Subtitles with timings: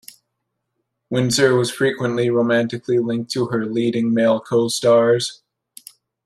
[1.11, 5.43] Windsor was frequently romantically linked to her leading male co-stars.